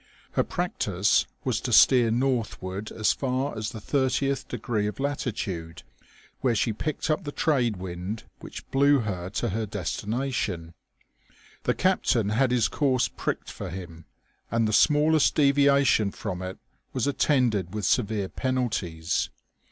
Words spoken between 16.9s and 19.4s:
was attended with severe penalties.